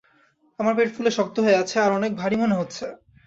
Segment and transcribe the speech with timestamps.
[0.59, 2.85] আমার পেট ফুলে শক্ত হয়ে আছে আর অনেক ভাড়ি মনে হচ্ছে।